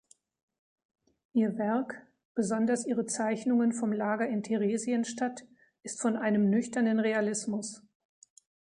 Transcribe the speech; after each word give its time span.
Ihr 1.33 1.59
Werk, 1.59 2.07
besonders 2.33 2.87
ihre 2.87 3.05
Zeichnungen 3.05 3.71
vom 3.71 3.93
Lager 3.93 4.27
in 4.27 4.41
Theresienstadt, 4.41 5.45
ist 5.83 6.01
von 6.01 6.15
einem 6.17 6.49
nüchternen 6.49 6.99
Realismus. 6.99 7.83